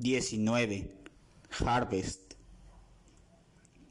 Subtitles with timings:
[0.00, 0.90] 19.
[1.62, 2.32] Harvest.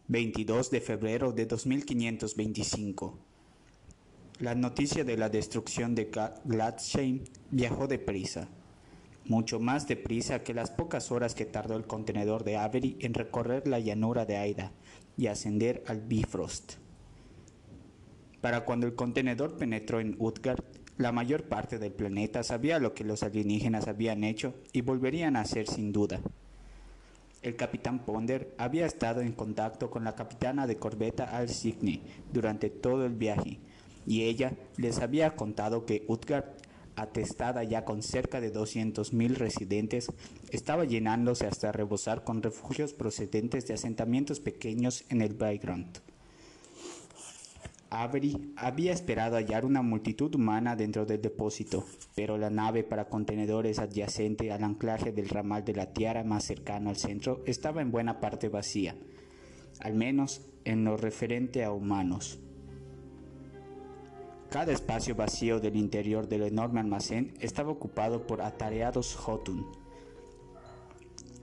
[0.08, 3.20] 22 de febrero de 2525.
[4.40, 6.09] La noticia de la destrucción de
[6.45, 8.48] Gladsheim viajó deprisa,
[9.25, 13.68] mucho más deprisa que las pocas horas que tardó el contenedor de Avery en recorrer
[13.68, 14.71] la llanura de Aida
[15.16, 16.73] y ascender al Bifrost.
[18.41, 20.64] Para cuando el contenedor penetró en Utgard,
[21.00, 25.41] la mayor parte del planeta sabía lo que los alienígenas habían hecho y volverían a
[25.41, 26.20] hacer sin duda.
[27.41, 32.02] El capitán Ponder había estado en contacto con la capitana de corbeta Al Signy
[32.34, 33.59] durante todo el viaje
[34.05, 36.44] y ella les había contado que Utgard,
[36.98, 40.11] atestada ya con cerca de 200.000 residentes,
[40.52, 46.09] estaba llenándose hasta rebosar con refugios procedentes de asentamientos pequeños en el background.
[47.91, 51.85] Avery había esperado hallar una multitud humana dentro del depósito,
[52.16, 56.91] pero la nave para contenedores adyacente al anclaje del ramal de la Tiara más cercano
[56.91, 58.95] al centro estaba en buena parte vacía,
[59.80, 62.39] al menos en lo referente a humanos.
[64.52, 69.66] Cada espacio vacío del interior del enorme almacén estaba ocupado por atareados Jotun.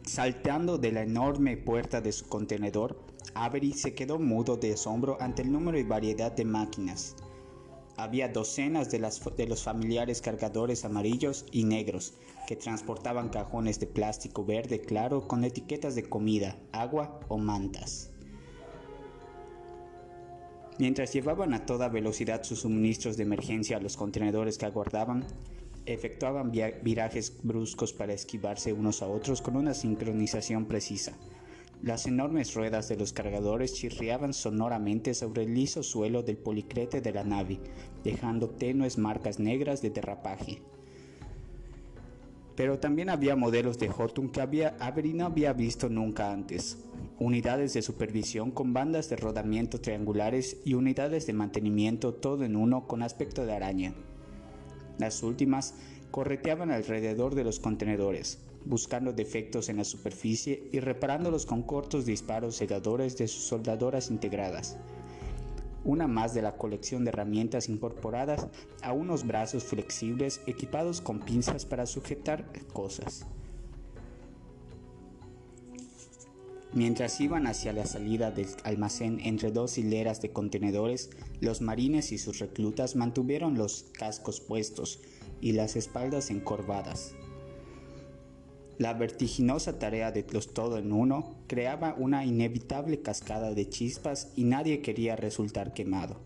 [0.05, 3.06] Saltando de la enorme puerta de su contenedor,
[3.45, 7.17] Avery se quedó mudo de asombro ante el número y variedad de máquinas.
[7.99, 12.15] Había docenas de, de, los familiares cargadores amarillos y negros
[12.47, 18.11] que transportaban cajones de plástico verde claro con etiquetas de comida, agua o mantas.
[20.79, 25.27] Mientras llevaban a toda velocidad sus suministros de emergencia a los contenedores que aguardaban,
[25.87, 31.17] efectuaban virajes bruscos para esquivarse unos a otros con una sincronización precisa.
[31.83, 37.13] Las enormes ruedas de los cargadores chirriaban sonoramente sobre el liso suelo del policrete de
[37.13, 37.61] la nave,
[38.03, 40.63] dejando tenues marcas negras de derrapaje.
[42.57, 46.79] Pero también había modelos de Hotun que había, Avery no había visto nunca antes.
[47.19, 52.89] Unidades de supervisión con bandas de rodamiento triangulares y unidades de mantenimiento todo en uno
[52.89, 53.95] con aspecto de araña.
[54.99, 55.75] Las últimas
[56.17, 62.57] correteaban alrededor de los contenedores, buscando defectos en la superficie y reparándolos con cortos disparos
[62.57, 64.79] segadores de sus soldadoras integradas.
[65.85, 68.47] Una más de la colección de herramientas incorporadas
[68.81, 73.27] a unos brazos flexibles equipados con pinzas para sujetar cosas.
[76.73, 81.11] Mientras iban hacia la salida del almacén entre dos hileras de contenedores,
[81.43, 85.01] los marines y sus reclutas mantuvieron los cascos puestos
[85.41, 87.15] y las espaldas encorvadas.
[88.79, 94.45] La vertiginosa tarea de los todo en uno creaba una inevitable cascada de chispas y
[94.45, 96.21] nadie quería resultar quemado.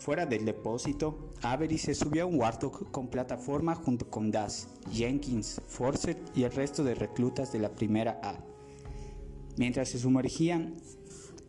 [0.00, 5.60] Fuera del depósito, Avery se subió a un Warthog con plataforma junto con Das, Jenkins,
[5.66, 8.49] Forsyth y el resto de reclutas de la primera A.
[9.56, 10.76] Mientras se sumergían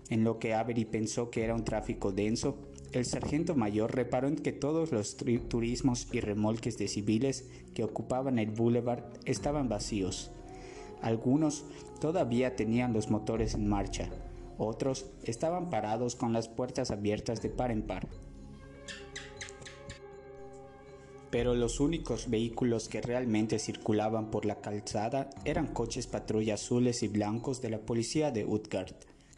[0.09, 2.57] en lo que Avery pensó que era un tráfico denso,
[2.91, 8.37] el sargento mayor reparó en que todos los turismos y remolques de civiles que ocupaban
[8.37, 10.31] el boulevard estaban vacíos.
[11.01, 11.63] Algunos
[12.01, 14.09] todavía tenían los motores en marcha,
[14.57, 18.07] otros estaban parados con las puertas abiertas de par en par.
[21.31, 27.07] Pero los únicos vehículos que realmente circulaban por la calzada eran coches patrulla azules y
[27.07, 28.93] blancos de la policía de Utgard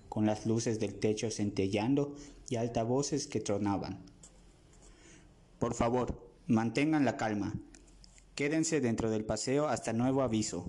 [0.09, 2.15] con las luces del techo centellando
[2.47, 3.99] y altavoces que tronaban.
[5.57, 7.53] Por favor, mantengan la calma.
[8.35, 10.65] Quédense dentro del paseo hasta nuevo aviso.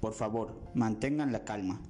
[0.00, 1.80] Por favor, mantengan la calma.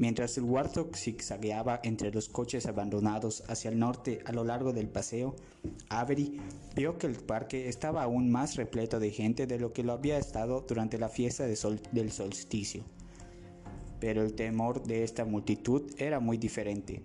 [0.00, 4.88] Mientras el Warthog zigzagueaba entre los coches abandonados hacia el norte a lo largo del
[4.88, 5.36] paseo,
[5.90, 6.40] Avery
[6.74, 10.16] vio que el parque estaba aún más repleto de gente de lo que lo había
[10.16, 12.84] estado durante la fiesta del solsticio
[14.00, 17.02] pero el temor de esta multitud era muy diferente.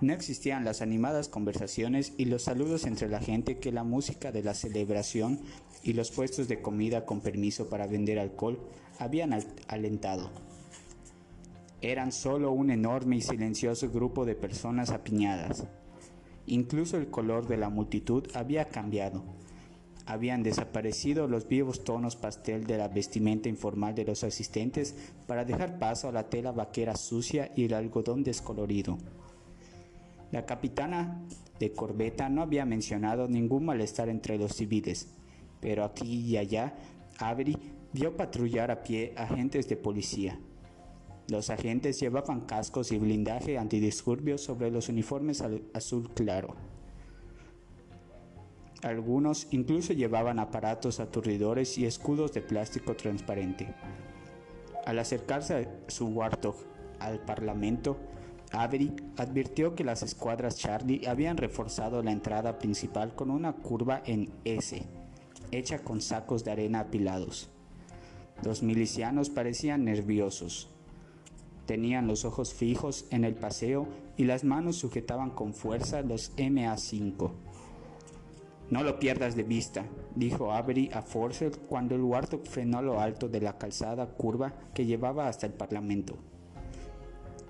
[0.00, 4.44] No existían las animadas conversaciones y los saludos entre la gente que la música de
[4.44, 5.40] la celebración
[5.82, 8.60] y los puestos de comida con permiso para vender alcohol
[9.00, 9.36] habían
[9.66, 10.30] alentado.
[11.80, 15.66] Eran solo un enorme y silencioso grupo de personas apiñadas.
[16.46, 19.22] Incluso el color de la multitud había cambiado
[20.08, 24.96] habían desaparecido los vivos tonos pastel de la vestimenta informal de los asistentes
[25.26, 28.96] para dejar paso a la tela vaquera sucia y el algodón descolorido.
[30.32, 31.20] La capitana
[31.60, 35.08] de corbeta no había mencionado ningún malestar entre los civiles,
[35.60, 36.74] pero aquí y allá
[37.18, 37.58] Avery
[37.92, 40.40] vio patrullar a pie agentes de policía.
[41.28, 45.44] Los agentes llevaban cascos y blindaje antidisturbios sobre los uniformes
[45.74, 46.54] azul claro.
[48.82, 53.74] Algunos incluso llevaban aparatos aturdidores y escudos de plástico transparente.
[54.86, 56.56] Al acercarse a su Warthog
[56.98, 57.98] al Parlamento,
[58.52, 64.30] Avery advirtió que las escuadras Charlie habían reforzado la entrada principal con una curva en
[64.44, 64.82] S,
[65.50, 67.50] hecha con sacos de arena apilados.
[68.42, 70.70] Los milicianos parecían nerviosos.
[71.68, 73.86] Tenían los ojos fijos en el paseo
[74.16, 77.30] y las manos sujetaban con fuerza los MA5.
[78.70, 79.84] No lo pierdas de vista,
[80.14, 84.86] dijo Avery a Forcer cuando el Warthog frenó lo alto de la calzada curva que
[84.86, 86.16] llevaba hasta el Parlamento.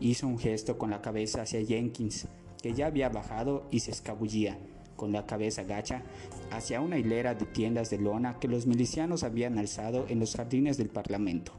[0.00, 2.26] Hizo un gesto con la cabeza hacia Jenkins,
[2.60, 4.58] que ya había bajado y se escabullía,
[4.96, 6.02] con la cabeza gacha,
[6.50, 10.76] hacia una hilera de tiendas de lona que los milicianos habían alzado en los jardines
[10.76, 11.52] del Parlamento.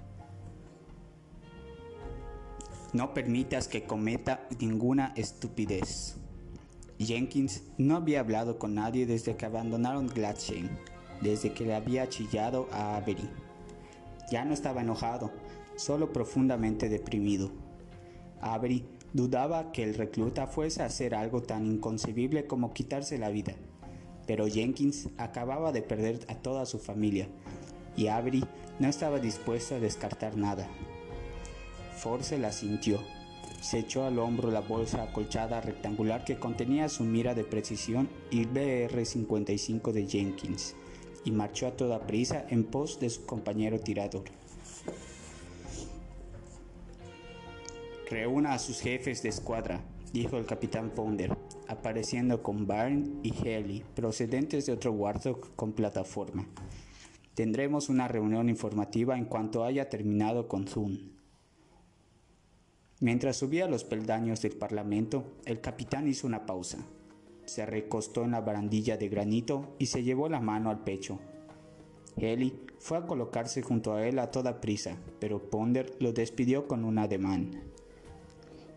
[2.92, 6.16] No permitas que cometa ninguna estupidez.
[6.98, 10.72] Jenkins no había hablado con nadie desde que abandonaron Gladshane,
[11.22, 13.30] desde que le había chillado a Avery.
[14.32, 15.32] Ya no estaba enojado,
[15.76, 17.52] solo profundamente deprimido.
[18.42, 23.54] Avery dudaba que el recluta fuese a hacer algo tan inconcebible como quitarse la vida,
[24.26, 27.28] pero Jenkins acababa de perder a toda su familia
[27.96, 28.44] y Avery
[28.80, 30.68] no estaba dispuesto a descartar nada.
[32.00, 33.02] Force la sintió.
[33.60, 38.46] Se echó al hombro la bolsa acolchada rectangular que contenía su mira de precisión y
[38.46, 40.76] BR-55 de Jenkins
[41.26, 44.24] y marchó a toda prisa en pos de su compañero tirador.
[48.10, 49.82] Reúna a sus jefes de escuadra,
[50.14, 51.38] dijo el capitán Ponder,
[51.68, 56.48] apareciendo con Barn y Haley, procedentes de otro Warthog con plataforma.
[57.36, 61.19] Tendremos una reunión informativa en cuanto haya terminado con Zoom.
[63.02, 66.80] Mientras subía los peldaños del Parlamento, el capitán hizo una pausa.
[67.46, 71.18] Se recostó en la barandilla de granito y se llevó la mano al pecho.
[72.18, 76.84] Haley fue a colocarse junto a él a toda prisa, pero Ponder lo despidió con
[76.84, 77.62] un ademán.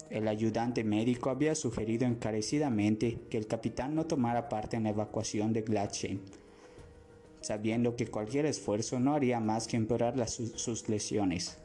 [0.09, 5.53] El ayudante médico había sugerido encarecidamente que el capitán no tomara parte en la evacuación
[5.53, 6.21] de Gladshane,
[7.41, 11.59] sabiendo que cualquier esfuerzo no haría más que empeorar sus lesiones.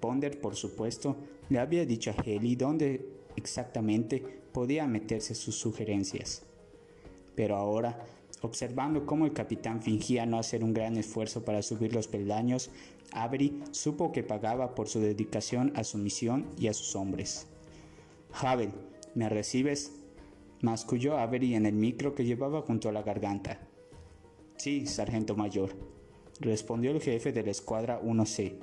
[0.00, 1.16] Ponder, por supuesto,
[1.48, 3.06] le había dicho a Haley dónde
[3.36, 4.22] exactamente
[4.52, 6.42] podía meterse sus sugerencias.
[7.34, 8.04] Pero ahora,
[8.42, 12.70] observando cómo el capitán fingía no hacer un gran esfuerzo para subir los peldaños,
[13.12, 17.46] Avery supo que pagaba por su dedicación a su misión y a sus hombres.
[18.32, 18.70] Havel,
[19.14, 19.92] ¿me recibes?
[20.60, 23.60] masculló Avery en el micro que llevaba junto a la garganta.
[24.56, 25.70] Sí, sargento mayor,
[26.40, 28.54] respondió el jefe de la escuadra 1C,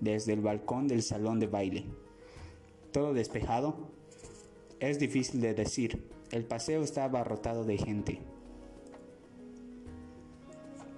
[0.00, 1.84] desde el balcón del salón de baile.
[2.92, 3.76] ¿Todo despejado?
[4.80, 8.20] Es difícil de decir, el paseo está abarrotado de gente.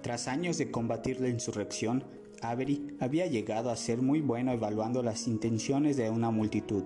[0.01, 2.03] Tras años de combatir la insurrección,
[2.41, 6.83] Avery había llegado a ser muy bueno evaluando las intenciones de una multitud,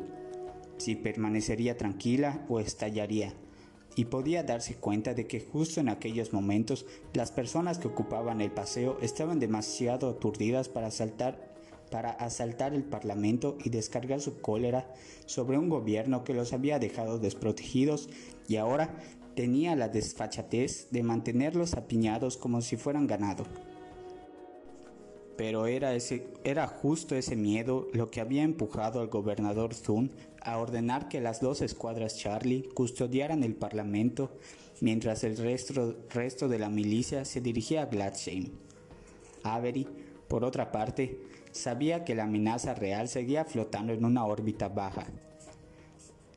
[0.78, 3.34] si permanecería tranquila o estallaría,
[3.96, 8.52] y podía darse cuenta de que justo en aquellos momentos las personas que ocupaban el
[8.52, 10.92] paseo estaban demasiado aturdidas para
[11.90, 14.94] para asaltar el Parlamento y descargar su cólera
[15.26, 18.10] sobre un gobierno que los había dejado desprotegidos
[18.48, 18.96] y ahora
[19.36, 23.46] tenía la desfachatez de mantenerlos apiñados como si fueran ganado
[25.38, 30.58] pero era, ese, era justo ese miedo lo que había empujado al gobernador Thun a
[30.58, 34.32] ordenar que las dos escuadras Charlie custodiaran el parlamento
[34.82, 38.52] mientras el resto, resto de la milicia se dirigía a Gladshame.
[39.44, 39.88] Avery,
[40.28, 41.20] por otra parte,
[41.58, 45.06] sabía que la amenaza real seguía flotando en una órbita baja.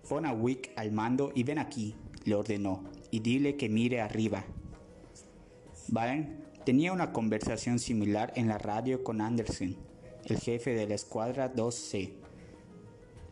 [0.08, 4.44] Pon a Wick al mando y ven aquí, le ordenó, y dile que mire arriba.
[5.88, 9.76] Byrne Tenía una conversación similar en la radio con Anderson,
[10.26, 12.12] el jefe de la escuadra 2C.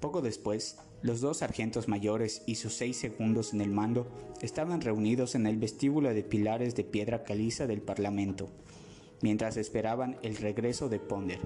[0.00, 4.08] Poco después, los dos sargentos mayores y sus seis segundos en el mando
[4.40, 8.48] estaban reunidos en el vestíbulo de pilares de piedra caliza del Parlamento,
[9.20, 11.40] mientras esperaban el regreso de Ponder.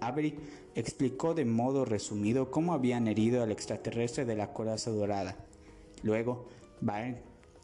[0.00, 0.34] Avery
[0.74, 5.36] explicó de modo resumido cómo habían herido al extraterrestre de la coraza dorada.
[6.02, 6.46] Luego,
[6.80, 7.22] Byrne,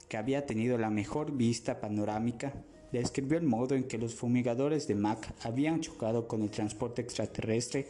[0.08, 2.52] que había tenido la mejor vista panorámica,
[2.92, 7.86] describió el modo en que los fumigadores de Mac habían chocado con el transporte extraterrestre,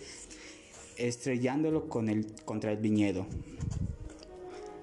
[0.96, 3.26] estrellándolo con el, contra el viñedo.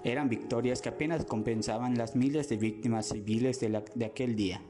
[0.04, 4.62] Eran victorias que apenas compensaban las miles de víctimas civiles de aquel día,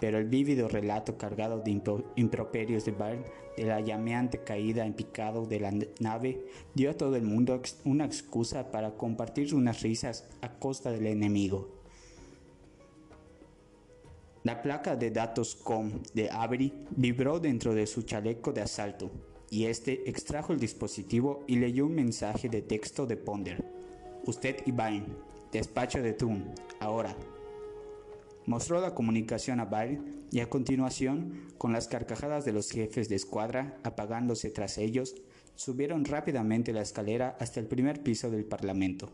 [0.00, 1.80] pero el vívido relato cargado de
[2.16, 3.24] improperios de Byrne
[3.56, 8.04] de la llameante caída en picado de la nave dio a todo el mundo una
[8.04, 11.78] excusa para compartir unas risas a costa del enemigo.
[14.44, 19.10] La placa de datos COM de Avery vibró dentro de su chaleco de asalto
[19.50, 23.64] y este extrajo el dispositivo y leyó un mensaje de texto de Ponder.
[24.24, 25.06] Usted y Bain,
[25.52, 27.14] despacho de Thun, ahora.
[28.48, 33.14] Mostró la comunicación a Bain y a continuación, con las carcajadas de los jefes de
[33.14, 35.16] escuadra apagándose tras ellos,
[35.54, 39.12] subieron rápidamente la escalera hasta el primer piso del Parlamento.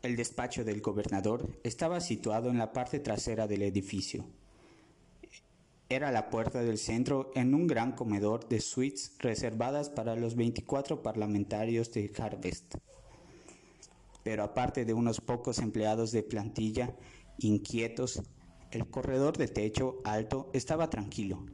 [0.00, 4.24] El despacho del gobernador estaba situado en la parte trasera del edificio.
[5.90, 11.02] Era la puerta del centro en un gran comedor de suites reservadas para los 24
[11.02, 12.76] parlamentarios de Harvest.
[14.22, 16.94] Pero aparte de unos pocos empleados de plantilla
[17.38, 18.22] inquietos,
[18.70, 21.46] el corredor de techo alto estaba tranquilo.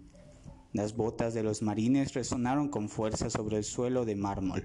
[0.73, 4.65] Las botas de los marines resonaron con fuerza sobre el suelo de mármol.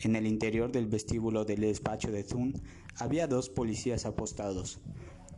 [0.00, 2.54] En el interior del vestíbulo del despacho de Thun
[2.96, 4.80] había dos policías apostados,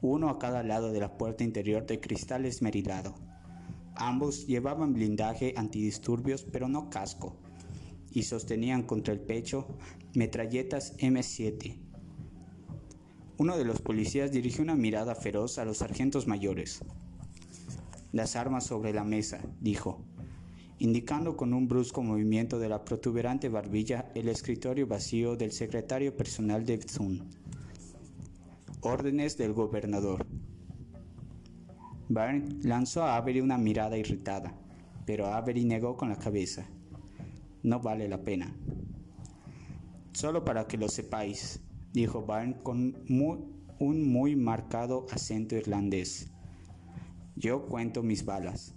[0.02, 3.14] uno a cada lado de la puerta interior de cristal esmerilado.
[3.96, 7.36] Ambos llevaban blindaje antidisturbios pero no casco,
[8.12, 9.66] y sostenían contra el pecho
[10.14, 11.78] metralletas M7.
[13.38, 16.80] Uno de los policías dirigió una mirada feroz a los sargentos mayores.
[18.12, 20.04] Las armas sobre la mesa, dijo
[20.80, 26.64] indicando con un brusco movimiento de la protuberante barbilla el escritorio vacío del secretario personal
[26.64, 27.28] de Zun.
[28.80, 30.26] Órdenes del gobernador.
[32.08, 34.54] Byrne lanzó a Avery una mirada irritada,
[35.04, 36.66] pero Avery negó con la cabeza.
[37.62, 38.54] No vale la pena.
[40.12, 41.60] Solo para que lo sepáis,
[41.92, 42.96] dijo Byrne con
[43.78, 46.30] un muy marcado acento irlandés.
[47.36, 48.74] Yo cuento mis balas.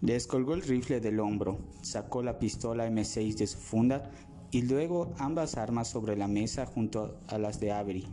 [0.00, 4.10] Descolgó el rifle del hombro, sacó la pistola M6 de su funda
[4.50, 8.06] y luego ambas armas sobre la mesa junto a las de Avery.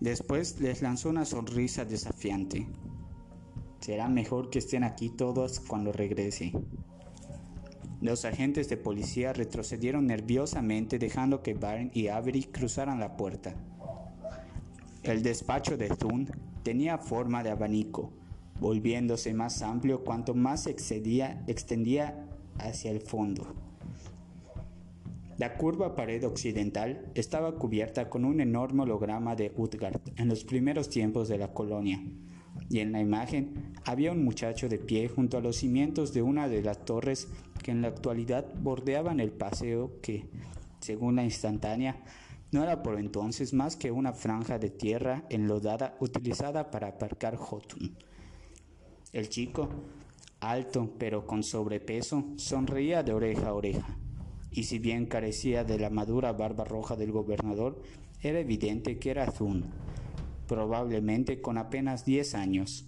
[0.00, 2.68] Después les lanzó una sonrisa desafiante.
[3.88, 6.52] Será mejor que estén aquí todos cuando regrese.
[8.02, 13.54] Los agentes de policía retrocedieron nerviosamente dejando que Barn y Avery cruzaran la puerta.
[15.02, 16.28] El despacho de Thun
[16.62, 18.12] tenía forma de abanico,
[18.60, 22.28] volviéndose más amplio cuanto más se excedía, extendía
[22.58, 23.54] hacia el fondo.
[25.38, 30.90] La curva pared occidental estaba cubierta con un enorme holograma de Utgard en los primeros
[30.90, 32.02] tiempos de la colonia,
[32.68, 36.46] y en la imagen había un muchacho de pie junto a los cimientos de una
[36.46, 37.26] de las torres
[37.62, 40.28] que en la actualidad bordeaban el paseo que,
[40.78, 42.04] según la instantánea,
[42.52, 47.96] no era por entonces más que una franja de tierra enlodada utilizada para aparcar Hotun.
[49.14, 49.70] El chico,
[50.40, 53.96] alto pero con sobrepeso, sonreía de oreja a oreja,
[54.50, 57.80] y si bien carecía de la madura barba roja del gobernador,
[58.20, 59.64] era evidente que era Thun,
[60.46, 62.84] probablemente con apenas 10 años.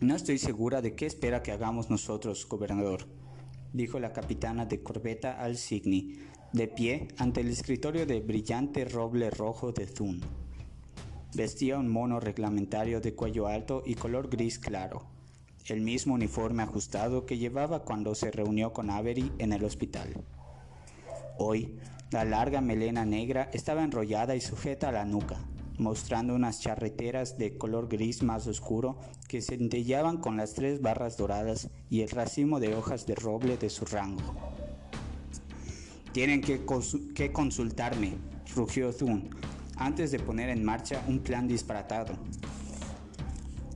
[0.00, 3.06] No estoy segura de qué espera que hagamos nosotros, gobernador,
[3.72, 6.18] dijo la capitana de corbeta al Signy,
[6.52, 10.20] de pie ante el escritorio de brillante roble rojo de Thun.
[11.34, 15.06] Vestía un mono reglamentario de cuello alto y color gris claro,
[15.68, 20.24] el mismo uniforme ajustado que llevaba cuando se reunió con Avery en el hospital.
[21.38, 21.78] Hoy,
[22.10, 25.38] la larga melena negra estaba enrollada y sujeta a la nuca,
[25.78, 31.68] mostrando unas charreteras de color gris más oscuro que centellaban con las tres barras doradas
[31.90, 34.22] y el racimo de hojas de roble de su rango.
[36.12, 36.64] Tienen que,
[37.32, 38.14] consultarme,
[38.54, 39.30] rugió Thun,
[39.76, 42.14] antes de poner en marcha un plan disparatado.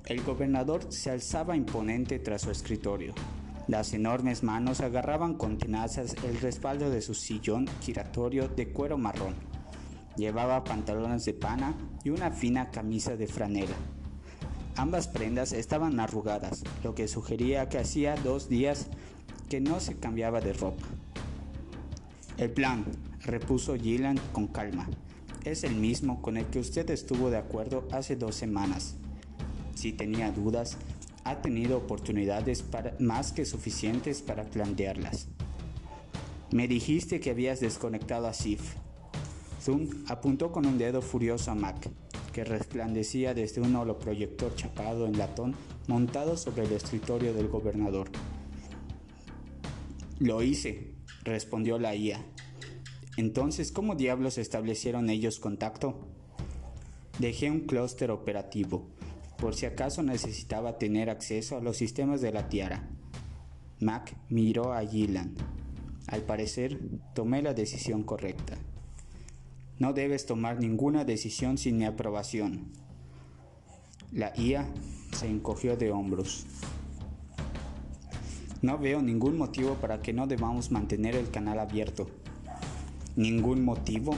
[0.06, 3.12] El gobernador se alzaba imponente tras su escritorio.
[3.66, 9.47] Las enormes manos agarraban con tenazas el respaldo de su sillón giratorio de cuero marrón.
[10.18, 13.76] Llevaba pantalones de pana y una fina camisa de franela.
[14.74, 18.88] Ambas prendas estaban arrugadas, lo que sugería que hacía dos días
[19.48, 20.82] que no se cambiaba de ropa.
[22.36, 22.84] El plan,
[23.20, 24.88] repuso Gillan con calma,
[25.44, 28.96] es el mismo con el que usted estuvo de acuerdo hace dos semanas.
[29.76, 30.78] Si tenía dudas,
[31.22, 32.64] ha tenido oportunidades
[32.98, 35.28] más que suficientes para plantearlas.
[36.50, 38.74] Me dijiste que habías desconectado a Sif.
[39.60, 41.90] Zoom apuntó con un dedo furioso a Mac,
[42.32, 45.54] que resplandecía desde un holoproyector chapado en latón
[45.86, 48.08] montado sobre el escritorio del gobernador.
[50.20, 50.92] Lo hice,
[51.24, 52.24] respondió la IA.
[53.16, 55.98] Entonces, ¿cómo diablos establecieron ellos contacto?
[57.18, 58.86] Dejé un clúster operativo,
[59.38, 62.88] por si acaso necesitaba tener acceso a los sistemas de la Tiara.
[63.80, 65.34] Mac miró a Gillan.
[66.06, 66.78] Al parecer,
[67.14, 68.56] tomé la decisión correcta.
[69.78, 72.72] No debes tomar ninguna decisión sin mi aprobación.
[74.10, 74.66] La IA
[75.12, 76.46] se encogió de hombros.
[78.60, 82.08] No veo ningún motivo para que no debamos mantener el canal abierto.
[83.14, 84.16] ¿Ningún motivo?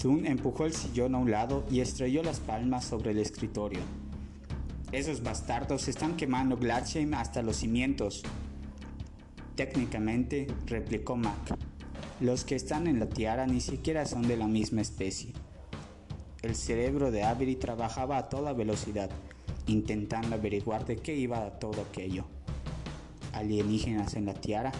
[0.00, 3.80] Thun empujó el sillón a un lado y estrelló las palmas sobre el escritorio.
[4.90, 8.24] Esos bastardos están quemando Gladsheim hasta los cimientos.
[9.54, 11.56] Técnicamente, replicó Mac,
[12.20, 15.32] los que están en la tiara ni siquiera son de la misma especie.
[16.42, 19.10] El cerebro de Avery trabajaba a toda velocidad,
[19.66, 22.26] intentando averiguar de qué iba todo aquello.
[23.32, 24.72] ¿Alienígenas en la tiara?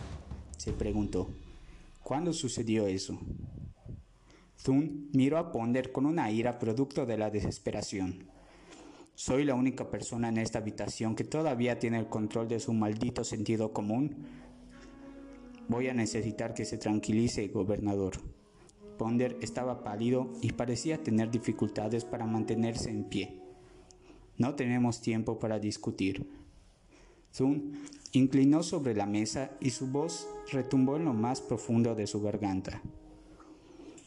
[0.57, 1.31] se preguntó.
[2.03, 3.19] ¿Cuándo sucedió eso?
[4.63, 8.25] Thun miró a Ponder con una ira producto de la desesperación.
[9.15, 13.25] ¿Soy la única persona en esta habitación que todavía tiene el control de su maldito
[13.25, 14.27] sentido común?
[15.71, 18.15] Voy a necesitar que se tranquilice, gobernador.
[18.99, 23.41] Ponder estaba pálido y parecía tener dificultades para mantenerse en pie.
[24.37, 26.29] No tenemos tiempo para discutir.
[27.37, 27.79] Thun
[28.11, 32.83] inclinó sobre la mesa y su voz retumbó en lo más profundo de su garganta.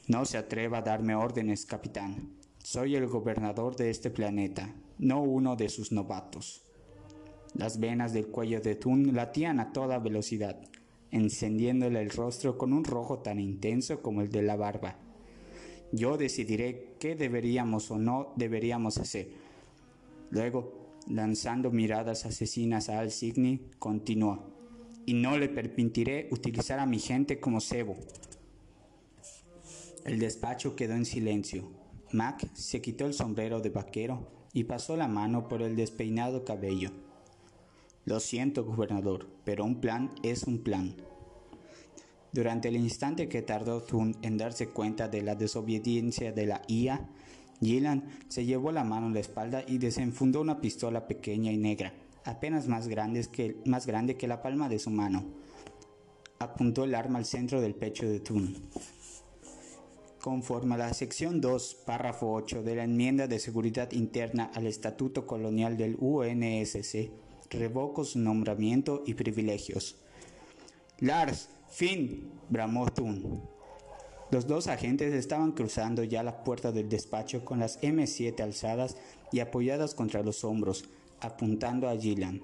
[0.10, 2.34] No se atreva a darme órdenes, capitán.
[2.62, 6.66] Soy el gobernador de este planeta, no uno de sus novatos.
[7.54, 10.60] Las venas del cuello de Thun latían a toda velocidad,
[11.14, 14.98] encendiéndole el rostro con un rojo tan intenso como el de la barba.
[15.92, 19.30] Yo decidiré qué deberíamos o no deberíamos hacer.
[20.32, 24.52] Luego, lanzando miradas asesinas a Al Signy, continuó.
[25.06, 27.96] Y no le permitiré utilizar a mi gente como cebo.
[30.06, 31.70] El despacho quedó en silencio.
[32.12, 36.90] Mac se quitó el sombrero de vaquero y pasó la mano por el despeinado cabello.
[38.06, 40.96] Lo siento, gobernador, pero un plan es un plan.
[42.34, 47.08] Durante el instante que tardó Thun en darse cuenta de la desobediencia de la IA,
[47.62, 51.94] Gillan se llevó la mano en la espalda y desenfundó una pistola pequeña y negra,
[52.26, 55.24] apenas más, grande que la palma de su mano.
[56.40, 58.58] Apuntó el arma al centro del pecho de Thun.
[60.20, 65.26] Conforme a la sección 2, párrafo 8 de la enmienda de seguridad interna al Estatuto
[65.26, 67.12] Colonial del UNSC,
[67.54, 69.96] revoco su nombramiento y privilegios.
[71.00, 73.42] Lars, fin, bramó Thun.
[74.32, 78.98] Los dos agentes estaban cruzando ya la puerta del despacho con las M7 alzadas
[79.32, 80.86] y apoyadas contra los hombros,
[81.20, 82.42] apuntando a Gillan.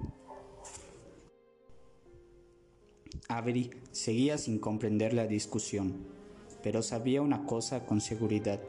[3.27, 6.19] Avery seguía sin comprender la discusión
[6.63, 8.59] pero sabía una cosa con seguridad.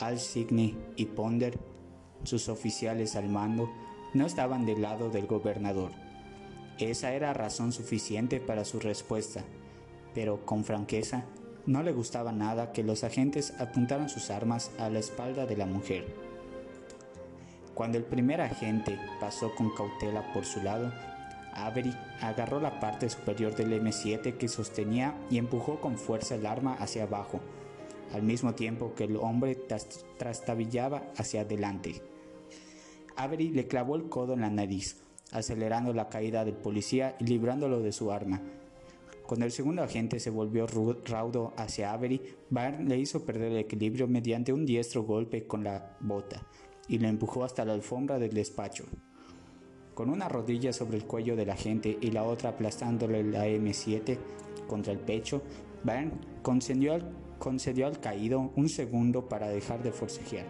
[0.00, 1.58] Al Signy y Ponder,
[2.24, 3.70] sus oficiales al mando,
[4.14, 5.90] no estaban del lado del gobernador.
[6.78, 9.44] Esa era razón suficiente para su respuesta,
[10.14, 11.24] pero con franqueza
[11.66, 15.66] no le gustaba nada que los agentes apuntaran sus armas a la espalda de la
[15.66, 16.06] mujer.
[17.74, 20.92] Cuando el primer agente pasó con cautela por su lado,
[21.54, 26.74] Avery agarró la parte superior del M7 que sostenía y empujó con fuerza el arma
[26.74, 27.40] hacia abajo,
[28.12, 29.56] al mismo tiempo que el hombre
[30.18, 32.13] trastabillaba hacia adelante.
[33.16, 35.00] Avery le clavó el codo en la nariz,
[35.32, 38.40] acelerando la caída del policía y librándolo de su arma.
[39.26, 44.06] Cuando el segundo agente se volvió raudo hacia Avery, Byrne le hizo perder el equilibrio
[44.06, 46.46] mediante un diestro golpe con la bota
[46.88, 48.84] y lo empujó hasta la alfombra del despacho.
[49.94, 54.18] Con una rodilla sobre el cuello del agente y la otra aplastándole la M7
[54.66, 55.42] contra el pecho,
[55.84, 60.46] Byrne concedió al, concedió al caído un segundo para dejar de forcejear.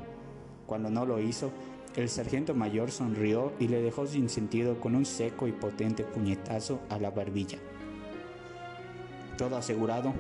[0.66, 1.53] Cuando no lo hizo,
[1.96, 6.80] el sargento mayor sonrió y le dejó sin sentido con un seco y potente puñetazo
[6.88, 7.59] a la barbilla.
[9.38, 10.12] Todo asegurado,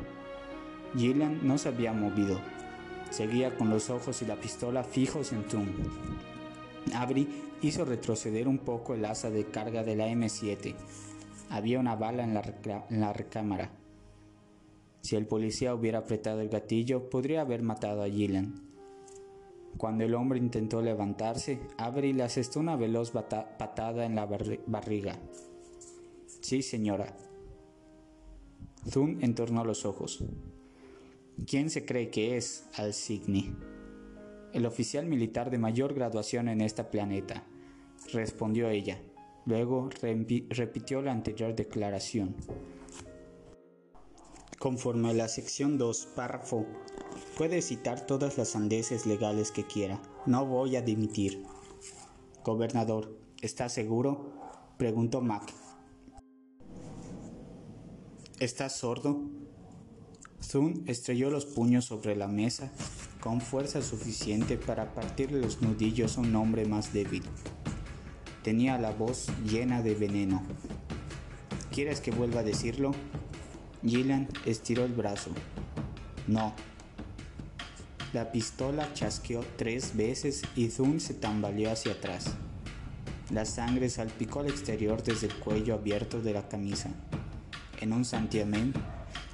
[0.96, 2.38] Gillian no se había movido.
[3.10, 5.66] Seguía con los ojos y la pistola fijos en Tum.
[6.94, 7.28] Avery
[7.62, 10.74] hizo retroceder un poco el asa de carga de la M7.
[11.50, 13.70] Había una bala en la, recámara.
[15.02, 18.73] Si el policía hubiera apretado el gatillo, podría haber matado a Gillian.
[19.76, 24.26] Cuando el hombre intentó levantarse, Avery le asestó una veloz patada en la
[24.66, 25.18] barriga.
[26.40, 27.16] Sí, señora.
[28.92, 30.24] Thun entornó los ojos.
[31.46, 33.54] ¿Quién se cree que es Al Signy?
[34.54, 37.42] el oficial militar de mayor graduación en este planeta,
[38.12, 39.00] respondió ella.
[39.46, 39.90] Luego
[40.48, 42.36] repitió la anterior declaración.
[44.60, 46.64] Conforme a la sección 2, párrafo,
[47.36, 50.00] puede citar todas las sandeces legales que quiera.
[50.26, 51.44] No voy a dimitir.
[52.44, 54.32] Gobernador, ¿está seguro?
[54.76, 55.52] preguntó Mac.
[58.38, 59.22] ¿Estás sordo?
[60.50, 62.70] Thun estrelló los puños sobre la mesa
[63.20, 67.22] con fuerza suficiente para partirle los nudillos a un hombre más débil.
[68.42, 70.42] Tenía la voz llena de veneno.
[71.72, 72.92] ¿Quieres que vuelva a decirlo?
[73.82, 75.30] Gillian estiró el brazo.
[76.26, 76.54] No.
[78.14, 82.26] La pistola chasqueó tres veces y Thun se tambaleó hacia atrás.
[83.32, 86.90] La sangre salpicó al exterior desde el cuello abierto de la camisa.
[87.80, 88.72] En un santiamén,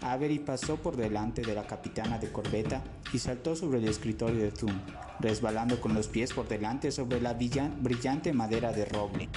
[0.00, 4.50] Avery pasó por delante de la capitana de corbeta y saltó sobre el escritorio de
[4.50, 4.80] Thun,
[5.18, 9.28] resbalando con los pies por delante sobre la brillante madera de roble.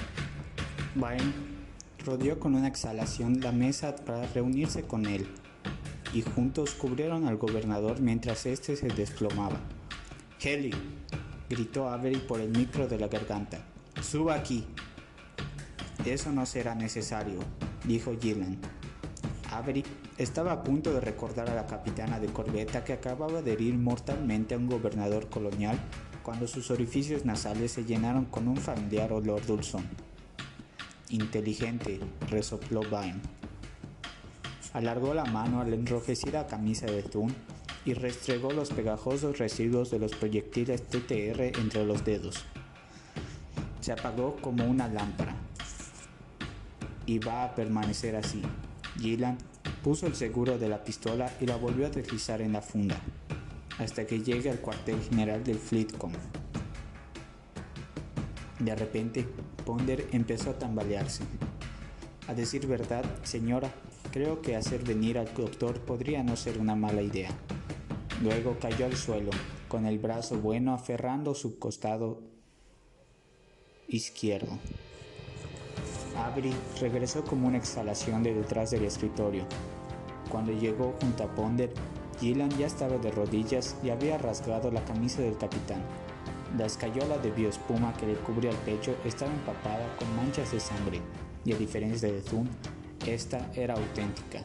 [0.95, 1.33] Byrne
[2.05, 5.27] rodeó con una exhalación la mesa para reunirse con él,
[6.13, 9.59] y juntos cubrieron al gobernador mientras éste se desplomaba.
[10.39, 10.71] Kelly,
[11.49, 13.59] gritó Avery por el micro de la garganta.
[14.01, 14.65] Suba aquí.
[16.05, 17.39] Eso no será necesario,
[17.85, 18.59] dijo Gillen.
[19.51, 19.83] Avery
[20.17, 24.55] estaba a punto de recordar a la capitana de corbeta que acababa de herir mortalmente
[24.55, 25.79] a un gobernador colonial
[26.23, 29.87] cuando sus orificios nasales se llenaron con un familiar olor dulzón.
[31.09, 31.99] Inteligente,
[32.29, 33.21] resopló Vine.
[34.73, 37.33] Alargó la mano a la enrojecida camisa de Thun
[37.85, 42.43] y restregó los pegajosos residuos de los proyectiles TTR entre los dedos.
[43.81, 45.35] Se apagó como una lámpara.
[47.05, 48.41] Y va a permanecer así.
[48.99, 49.37] Gillan
[49.83, 52.99] puso el seguro de la pistola y la volvió a deslizar en la funda,
[53.77, 56.13] hasta que llegue al cuartel general del Fleetcom.
[58.59, 59.27] De repente,
[59.65, 61.23] Ponder empezó a tambalearse.
[62.27, 63.69] A decir verdad, señora,
[64.13, 67.31] creo que hacer venir al doctor podría no ser una mala idea.
[68.21, 69.31] Luego cayó al suelo,
[69.67, 72.21] con el brazo bueno aferrando su costado
[73.87, 74.59] izquierdo.
[76.15, 79.47] Avery regresó como una exhalación de detrás del escritorio.
[80.29, 81.73] Cuando llegó junto a Ponder,
[82.19, 85.81] Gillan ya estaba de rodillas y había rasgado la camisa del capitán.
[86.55, 91.01] La escayola de bioespuma que le cubría el pecho estaba empapada con manchas de sangre,
[91.43, 92.47] y a diferencia de Thun,
[93.05, 94.43] esta era auténtica.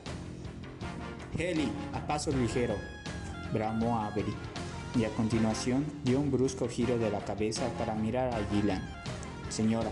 [1.36, 2.74] Heli, a paso ligero,
[3.52, 4.34] bramó Avery,
[4.96, 8.82] y a continuación dio un brusco giro de la cabeza para mirar a Gillan.
[9.48, 9.90] Señora,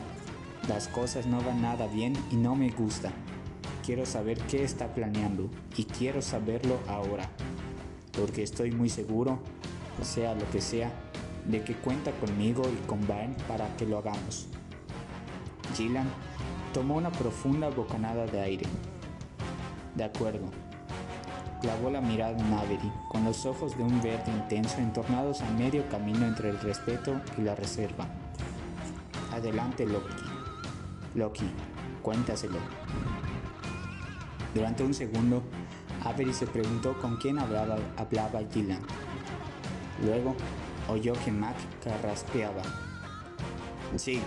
[0.68, 3.12] las cosas no van nada bien y no me gusta.
[3.84, 7.28] Quiero saber qué está planeando y quiero saberlo ahora,
[8.12, 9.38] porque estoy muy seguro,
[10.02, 10.90] sea lo que sea,
[11.44, 14.48] de que cuenta conmigo y con Byrne para que lo hagamos.
[15.76, 16.08] Gillan
[16.72, 18.66] tomó una profunda bocanada de aire.
[19.94, 20.50] De acuerdo.
[21.60, 25.88] Clavó la mirada en Avery, con los ojos de un verde intenso entornados a medio
[25.88, 28.06] camino entre el respeto y la reserva.
[29.32, 30.14] Adelante, Loki.
[31.14, 31.46] Loki,
[32.02, 32.58] cuéntaselo.
[34.54, 35.42] Durante un segundo,
[36.04, 38.82] Avery se preguntó con quién hablaba, hablaba Gillan.
[40.04, 40.36] Luego,
[40.88, 42.62] oyó que Mac carraspeaba.
[43.96, 44.20] Sí,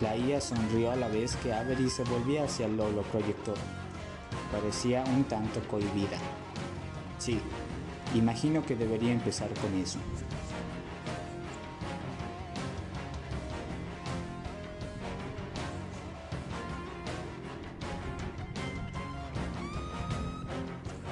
[0.00, 3.56] la IA sonrió a la vez que Avery se volvía hacia el Lolo proyector.
[4.52, 6.18] Parecía un tanto cohibida.
[7.18, 7.40] Sí,
[8.14, 9.98] imagino que debería empezar con eso.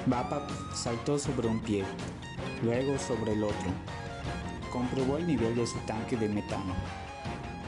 [0.05, 1.83] Bapap saltó sobre un pie,
[2.63, 3.69] luego sobre el otro.
[4.71, 7.06] Comprobó el nivel de su tanque de metano.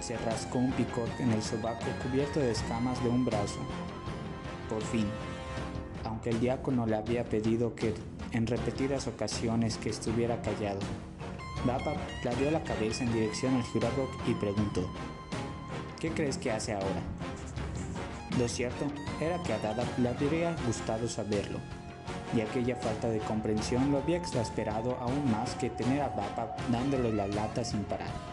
[0.09, 3.59] Se rascó un picot en el sobaco cubierto de escamas de un brazo.
[4.67, 5.05] Por fin,
[6.03, 7.93] aunque el diácono le había pedido que
[8.31, 10.79] en repetidas ocasiones que estuviera callado,
[11.63, 14.89] Bapap clareó la cabeza en dirección al Jurabok y preguntó,
[15.99, 17.03] ¿qué crees que hace ahora?
[18.39, 18.85] Lo cierto
[19.21, 21.59] era que a Dada le habría gustado saberlo
[22.35, 27.13] y aquella falta de comprensión lo había exasperado aún más que tener a Bapa dándole
[27.13, 28.28] la lata sin parar.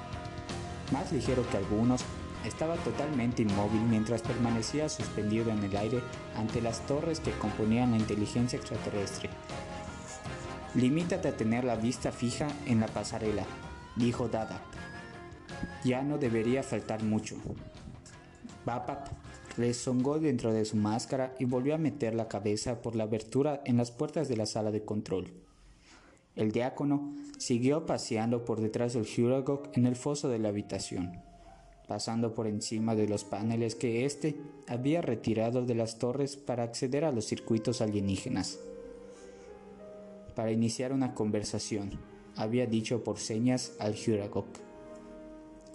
[0.92, 2.02] Más ligero que algunos,
[2.44, 6.00] estaba totalmente inmóvil mientras permanecía suspendido en el aire
[6.36, 9.30] ante las torres que componían la inteligencia extraterrestre.
[10.74, 13.44] Limítate a tener la vista fija en la pasarela,
[13.96, 14.62] dijo Dada.
[15.84, 17.36] Ya no debería faltar mucho.
[18.64, 19.08] Bapap
[19.56, 23.76] rezongó dentro de su máscara y volvió a meter la cabeza por la abertura en
[23.76, 25.45] las puertas de la sala de control.
[26.36, 31.20] El diácono siguió paseando por detrás del Huragog en el foso de la habitación,
[31.88, 34.36] pasando por encima de los paneles que éste
[34.68, 38.60] había retirado de las torres para acceder a los circuitos alienígenas.
[40.34, 41.98] Para iniciar una conversación,
[42.36, 44.46] había dicho por señas al Huragog.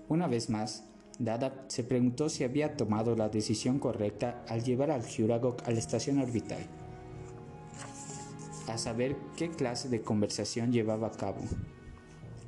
[0.07, 0.85] Una vez más,
[1.17, 5.77] Dada se preguntó si había tomado la decisión correcta al llevar al Huragok a la
[5.77, 6.65] estación orbital.
[8.73, 11.41] A saber qué clase de conversación llevaba a cabo.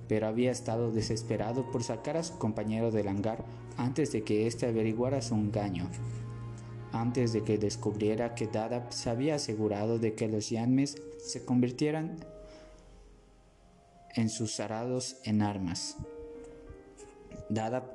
[0.08, 3.44] Pero había estado desesperado por sacar a su compañero del hangar
[3.78, 5.88] antes de que éste averiguara su engaño.
[6.92, 12.18] Antes de que descubriera que Dada se había asegurado de que los Yanmes se convirtieran
[14.16, 15.98] en sus arados en armas.
[17.50, 17.92] Dada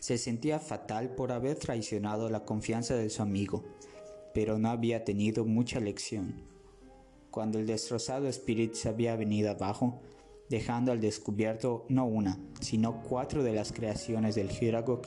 [0.00, 3.64] se sentía fatal por haber traicionado la confianza de su amigo,
[4.32, 6.55] pero no había tenido mucha lección.
[7.36, 10.00] Cuando el destrozado Spirit se había venido abajo,
[10.48, 15.06] dejando al descubierto no una, sino cuatro de las creaciones del Hiragok,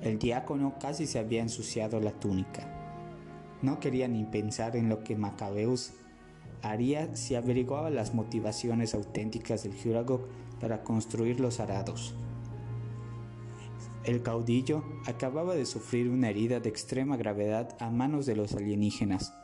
[0.00, 2.66] el diácono casi se había ensuciado la túnica.
[3.60, 5.92] No quería ni pensar en lo que Macabeus
[6.62, 10.26] haría si averiguaba las motivaciones auténticas del Hiragok
[10.62, 12.14] para construir los arados.
[14.04, 19.34] El caudillo acababa de sufrir una herida de extrema gravedad a manos de los alienígenas.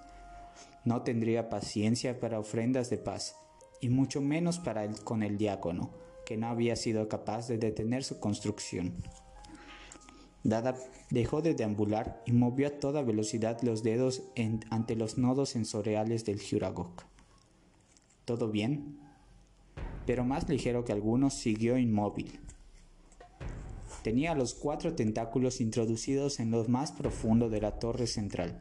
[0.85, 3.37] No tendría paciencia para ofrendas de paz,
[3.81, 5.91] y mucho menos para el, con el diácono,
[6.25, 8.95] que no había sido capaz de detener su construcción.
[10.43, 10.77] Dada
[11.11, 14.25] dejó de deambular y movió a toda velocidad los dedos
[14.71, 17.05] ante los nodos sensoriales del Juragok.
[18.27, 18.99] ¿Todo bien?
[20.07, 22.41] Pero más ligero que algunos, siguió inmóvil.
[24.03, 28.61] Tenía los cuatro tentáculos introducidos en lo más profundo de la torre central.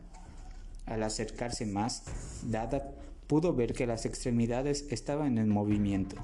[0.86, 2.04] Al acercarse más,
[2.43, 2.91] Dada
[3.28, 6.17] pudo ver que las extremidades estaban en movimiento,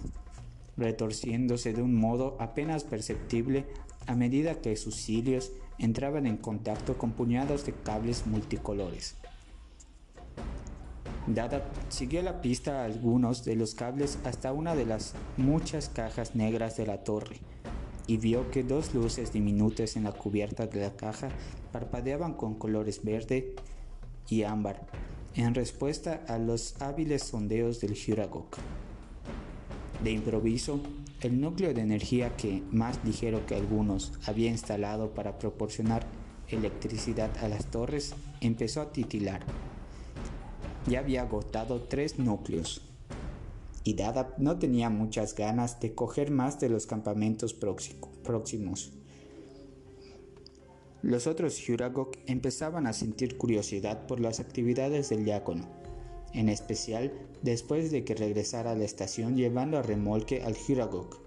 [0.77, 3.65] retorciéndose de un modo apenas perceptible
[4.05, 9.15] a medida que sus cilios entraban en contacto con puñados de cables multicolores.
[11.27, 16.35] Dada siguió la pista a algunos de los cables hasta una de las muchas cajas
[16.35, 17.37] negras de la torre
[18.07, 21.29] y vio que dos luces diminutas en la cubierta de la caja
[21.71, 23.53] parpadeaban con colores verde
[24.29, 24.87] y ámbar
[25.35, 28.57] en respuesta a los hábiles sondeos del Hiragok.
[30.03, 30.81] De improviso,
[31.21, 36.05] el núcleo de energía que, más ligero que algunos, había instalado para proporcionar
[36.47, 39.41] electricidad a las torres empezó a titilar.
[40.87, 42.81] Ya había agotado tres núcleos,
[43.83, 48.98] y Dada no tenía muchas ganas de coger más de los campamentos próximos.
[51.01, 55.65] Los otros Huragok empezaban a sentir curiosidad por las actividades del diácono,
[56.33, 61.21] en especial después de que regresara a la estación llevando a remolque al Huragok.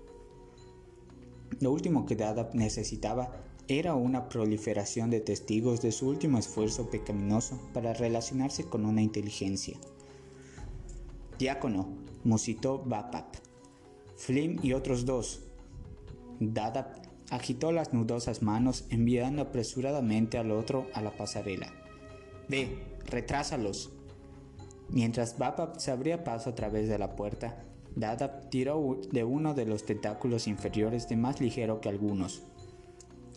[1.61, 3.33] Lo último que Dada necesitaba
[3.69, 9.79] era una proliferación de testigos de su último esfuerzo pecaminoso para relacionarse con una inteligencia.
[11.39, 11.89] Diácono,
[12.25, 13.37] musitó Bapap.
[14.17, 15.41] Flim y otros dos.
[16.41, 17.02] Dada
[17.33, 21.73] agitó las nudosas manos enviando apresuradamente al otro a la pasarela.
[22.47, 23.91] Ve, retrásalos.
[24.91, 27.65] Mientras Bapap se abría paso a través de la puerta,
[27.97, 32.43] Dada tiró de uno de los tentáculos inferiores de más ligero que algunos.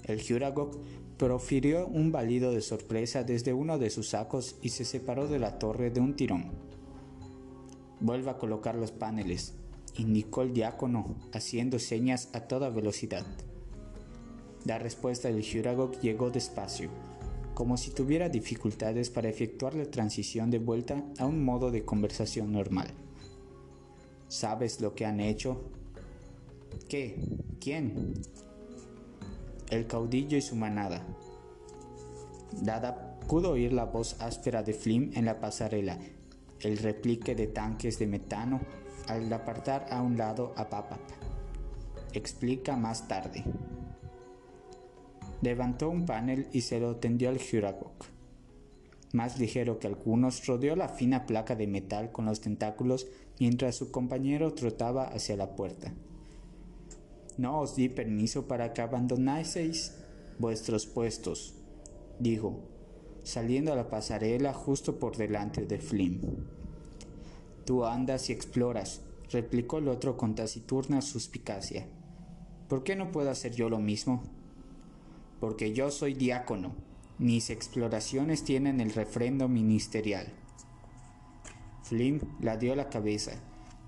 [0.03, 0.77] El Juragok
[1.17, 5.57] profirió un balido de sorpresa desde uno de sus sacos y se separó de la
[5.57, 6.51] torre de un tirón.
[8.01, 9.53] Vuelva a colocar los paneles,
[9.95, 13.25] indicó el diácono, haciendo señas a toda velocidad.
[14.65, 16.89] La respuesta del Juragok llegó despacio,
[17.53, 22.51] como si tuviera dificultades para efectuar la transición de vuelta a un modo de conversación
[22.51, 22.87] normal.
[24.27, 25.61] ¿Sabes lo que han hecho?
[26.89, 27.15] ¿Qué?
[27.59, 28.15] ¿Quién?
[29.69, 31.05] El caudillo y su manada.
[32.63, 35.99] Dada pudo oír la voz áspera de Flim en la pasarela,
[36.61, 38.61] el replique de tanques de metano
[39.07, 41.01] al apartar a un lado a Papap.
[42.13, 43.43] Explica más tarde.
[45.41, 48.05] Levantó un panel y se lo tendió al Juragok.
[49.13, 53.07] Más ligero que algunos, rodeó la fina placa de metal con los tentáculos
[53.39, 55.93] mientras su compañero trotaba hacia la puerta.
[57.37, 59.93] No os di permiso para que abandonaseis
[60.39, 61.53] vuestros puestos,
[62.19, 62.59] dijo,
[63.23, 66.21] saliendo a la pasarela justo por delante de Flim.
[67.65, 71.87] Tú andas y exploras, replicó el otro con taciturna suspicacia.
[72.67, 74.23] ¿Por qué no puedo hacer yo lo mismo?
[75.45, 76.73] Porque yo soy diácono.
[77.19, 80.25] Mis exploraciones tienen el refrendo ministerial.
[81.83, 83.33] Flim la dio la cabeza,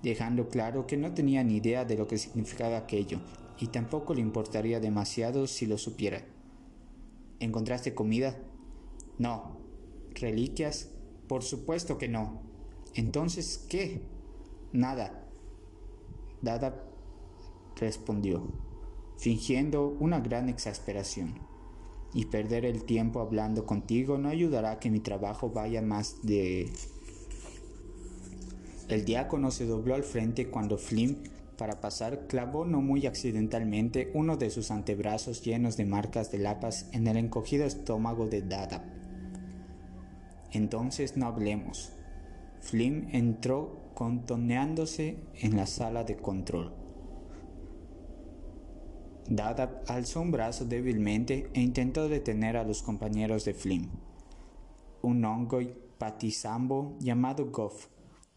[0.00, 3.18] dejando claro que no tenía ni idea de lo que significaba aquello,
[3.58, 6.22] y tampoco le importaría demasiado si lo supiera.
[7.40, 8.36] ¿Encontraste comida?
[9.18, 9.56] No.
[10.14, 10.90] ¿Reliquias?
[11.26, 12.40] Por supuesto que no.
[12.94, 14.00] Entonces, ¿qué?
[14.72, 15.26] Nada.
[16.40, 16.84] Dada
[17.74, 18.46] respondió,
[19.16, 21.47] fingiendo una gran exasperación.
[22.14, 26.72] Y perder el tiempo hablando contigo no ayudará a que mi trabajo vaya más de
[28.88, 31.18] El diácono se dobló al frente cuando Flynn,
[31.58, 36.88] para pasar, clavó no muy accidentalmente uno de sus antebrazos llenos de marcas de lapas
[36.92, 38.84] en el encogido estómago de Dada.
[40.52, 41.92] Entonces no hablemos.
[42.60, 46.77] Flynn entró contoneándose en la sala de control.
[49.28, 53.90] Dada alzó un brazo débilmente e intentó detener a los compañeros de Flynn.
[55.02, 55.60] Un hongo
[55.98, 57.88] patizambo llamado Goff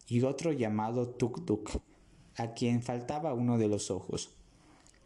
[0.06, 1.70] y otro llamado Tuk Tuk,
[2.36, 4.34] a quien faltaba uno de los ojos.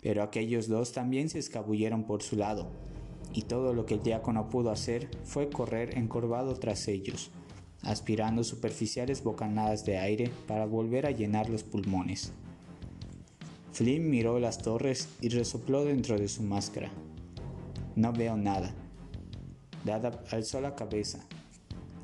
[0.03, 2.67] Pero aquellos dos también se escabulleron por su lado,
[3.33, 7.31] y todo lo que el diácono pudo hacer fue correr encorvado tras ellos,
[7.83, 12.33] aspirando superficiales bocanadas de aire para volver a llenar los pulmones.
[13.77, 16.91] Flynn miró las torres y resopló dentro de su máscara.
[17.95, 18.73] No veo nada.
[19.85, 21.27] Dada alzó la cabeza.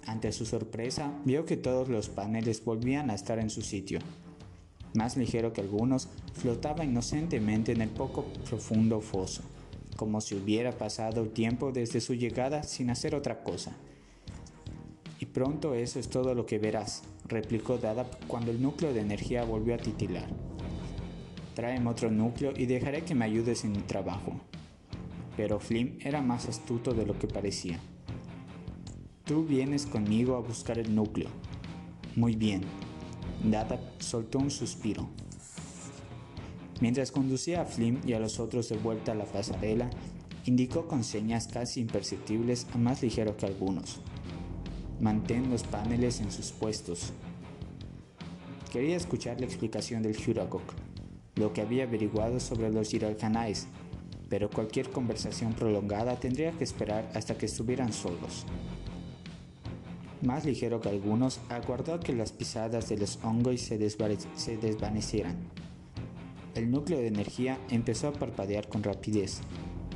[0.07, 4.01] Ante su sorpresa, vio que todos los paneles volvían a estar en su sitio.
[4.93, 9.41] Más ligero que algunos, flotaba inocentemente en el poco profundo foso,
[9.97, 13.75] como si hubiera pasado tiempo desde su llegada sin hacer otra cosa.
[15.21, 19.45] Y pronto eso es todo lo que verás, replicó Dada cuando el núcleo de energía
[19.45, 20.52] volvió a titilar.
[21.55, 24.41] Tráeme otro núcleo y dejaré que me ayudes en mi trabajo.
[25.37, 27.79] Pero Flim era más astuto de lo que parecía.
[29.25, 31.29] Tú vienes conmigo a buscar el núcleo.
[32.17, 32.63] Muy bien.
[33.45, 35.09] Dada soltó un suspiro.
[36.81, 39.91] Mientras conducía a Flim y a los otros de vuelta a la pasarela,
[40.47, 44.01] indicó con señas casi imperceptibles a más ligero que algunos.
[45.01, 47.13] Mantén los paneles en sus puestos.
[48.73, 50.92] Quería escuchar la explicación del Huragok
[51.37, 53.67] lo que había averiguado sobre los Giralcanais,
[54.29, 58.47] pero cualquier conversación prolongada tendría que esperar hasta que estuvieran solos.
[60.23, 65.37] Más ligero que algunos, aguardó que las pisadas de los hongos se, desvanecieran.
[66.55, 69.41] El núcleo de energía empezó a parpadear con rapidez,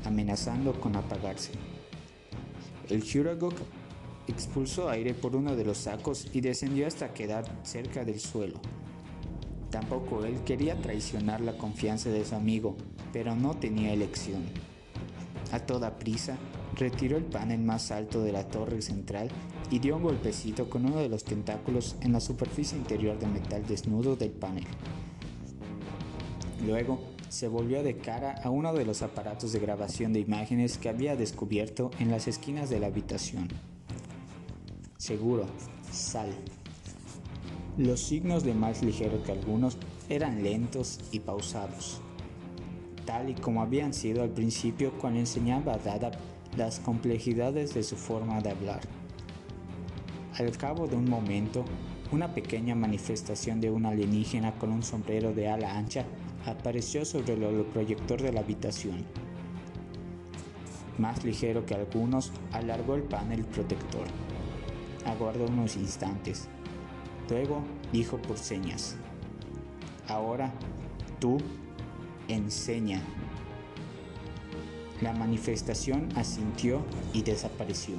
[0.05, 1.53] amenazando con apagarse.
[2.90, 3.55] El Huragok
[4.27, 8.61] expulsó aire por uno de los sacos y descendió hasta quedar cerca del suelo.
[9.77, 12.79] Tampoco él quería traicionar la confianza de su amigo,
[13.12, 14.43] pero no tenía elección.
[15.53, 16.39] A toda prisa,
[16.77, 19.29] retiró el panel más alto de la torre central
[19.71, 23.67] y dio un golpecito con uno de los tentáculos en la superficie interior de metal
[23.67, 24.65] desnudo del panel.
[26.65, 30.89] Luego, se volvió de cara a uno de los aparatos de grabación de imágenes que
[30.89, 33.49] había descubierto en las esquinas de la habitación.
[34.97, 35.45] Seguro,
[35.93, 36.31] sal,
[37.79, 39.77] los signos de más ligero que algunos
[40.09, 42.01] eran lentos y pausados,
[43.05, 46.12] tal y como habían sido al principio cuando enseñaba a Dada
[46.57, 48.81] las complejidades de su forma de hablar.
[50.39, 51.67] Al cabo de un momento,
[52.12, 56.07] una pequeña manifestación de un alienígena con un sombrero de ala ancha
[56.47, 59.05] apareció sobre el proyector de la habitación.
[60.97, 64.07] Más ligero que algunos, alargó el panel protector.
[65.05, 66.49] Aguardó unos instantes
[67.29, 67.61] Luego
[67.93, 68.97] dijo por señas,
[70.07, 70.53] ahora
[71.19, 71.39] tú
[72.29, 73.01] enseña.
[75.01, 77.97] La manifestación asintió y desapareció.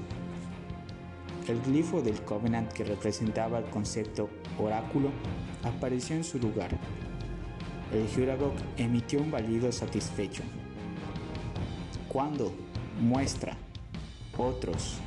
[1.47, 5.09] El glifo del Covenant que representaba el concepto oráculo
[5.63, 6.77] apareció en su lugar.
[7.91, 10.43] El Huragok emitió un balido satisfecho.
[12.07, 12.53] ¿Cuándo?
[12.99, 13.57] Muestra.
[14.37, 14.97] Otros.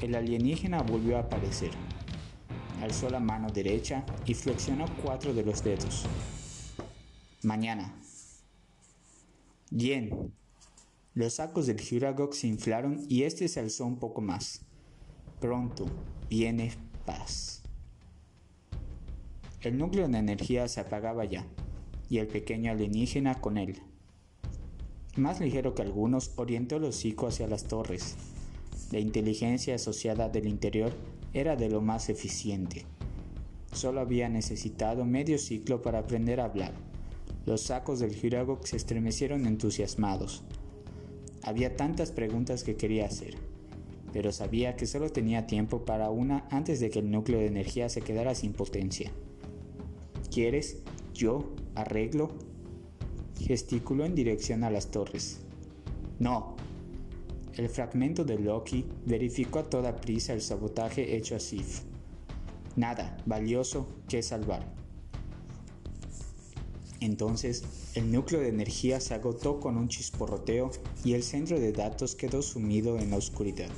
[0.00, 1.70] El alienígena volvió a aparecer
[2.80, 6.06] alzó la mano derecha y flexionó cuatro de los dedos.
[7.42, 7.94] Mañana.
[9.70, 10.32] Bien.
[11.14, 14.62] Los sacos del Huragok se inflaron y este se alzó un poco más.
[15.40, 15.86] Pronto
[16.28, 16.72] viene
[17.04, 17.62] paz.
[19.60, 21.44] El núcleo de energía se apagaba ya,
[22.08, 23.82] y el pequeño alienígena con él.
[25.16, 28.16] Más ligero que algunos, orientó el hocico hacia las torres.
[28.90, 30.92] La inteligencia asociada del interior
[31.32, 32.84] era de lo más eficiente.
[33.72, 36.72] Solo había necesitado medio ciclo para aprender a hablar.
[37.46, 40.42] Los sacos del Hiragok se estremecieron entusiasmados.
[41.42, 43.36] Había tantas preguntas que quería hacer,
[44.12, 47.88] pero sabía que solo tenía tiempo para una antes de que el núcleo de energía
[47.88, 49.10] se quedara sin potencia.
[50.30, 50.78] ¿Quieres?
[51.14, 51.50] ¿Yo?
[51.74, 52.30] ¿Arreglo?
[53.38, 55.40] Gesticuló en dirección a las torres.
[56.18, 56.56] No,
[57.60, 61.82] el fragmento de Loki verificó a toda prisa el sabotaje hecho a Sif.
[62.74, 64.64] Nada valioso que salvar.
[67.00, 67.62] Entonces,
[67.94, 70.70] el núcleo de energía se agotó con un chisporroteo
[71.04, 73.68] y el centro de datos quedó sumido en la oscuridad.